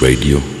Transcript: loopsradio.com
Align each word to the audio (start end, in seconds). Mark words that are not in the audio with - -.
loopsradio.com 0.00 0.59